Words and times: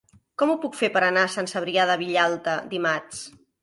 Com 0.41 0.53
ho 0.53 0.55
puc 0.63 0.77
fer 0.79 0.89
per 0.95 1.03
anar 1.09 1.27
a 1.27 1.33
Sant 1.35 1.51
Cebrià 1.53 1.87
de 1.93 2.01
Vallalta 2.05 2.61
dimarts? 2.77 3.27